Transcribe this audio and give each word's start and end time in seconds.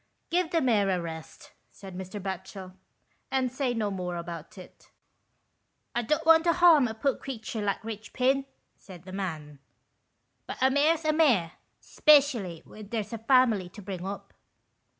"Give 0.31 0.49
the 0.49 0.61
mare 0.61 0.89
a 0.89 0.99
rest," 0.99 1.51
said 1.69 1.95
Mr. 1.95 2.19
Batchel," 2.19 2.73
and 3.31 3.51
say 3.51 3.75
no 3.75 3.91
more 3.91 4.15
about 4.15 4.57
it."" 4.57 4.89
I 5.95 6.01
don't 6.01 6.25
want 6.25 6.45
to 6.45 6.53
harm 6.53 6.87
a 6.87 6.95
pore 6.95 7.15
creature 7.17 7.61
like 7.61 7.83
Eichpin," 7.83 8.45
said 8.75 9.03
the 9.03 9.13
man," 9.13 9.59
but 10.47 10.57
a 10.59 10.71
mare's 10.71 11.05
a 11.05 11.13
mare, 11.13 11.51
especially 11.79 12.63
where 12.65 12.81
there's 12.81 13.13
a 13.13 13.19
family 13.19 13.69
to 13.69 13.81
bring 13.83 14.03
up." 14.03 14.33